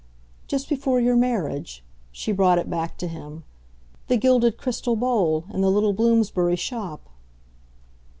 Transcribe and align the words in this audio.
Just 0.47 0.67
before 0.67 0.99
your 0.99 1.15
marriage" 1.15 1.83
she 2.11 2.31
brought 2.31 2.57
it 2.57 2.67
back 2.71 2.97
to 2.97 3.07
him: 3.07 3.43
"the 4.07 4.17
gilded 4.17 4.57
crystal 4.57 4.95
bowl 4.95 5.45
in 5.53 5.61
the 5.61 5.69
little 5.69 5.93
Bloomsbury 5.93 6.55
shop." 6.55 7.07